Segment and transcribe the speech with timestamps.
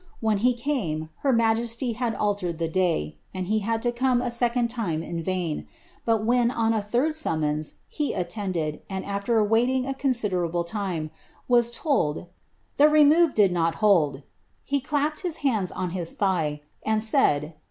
[0.19, 4.31] When be came, her majesty had altered ilif day, and he had to come a
[4.31, 5.67] second lime in vain;
[6.05, 11.11] but when, on a ihirJ summons, he attended, and, after wailing a considerable time,
[11.47, 12.25] was told"
[12.77, 14.23] the remove did not hold,"
[14.65, 16.61] he clapped his hand on his thizh.
[16.83, 17.53] and raiJ.